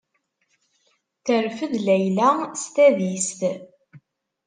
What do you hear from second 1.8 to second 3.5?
Layla s tadist.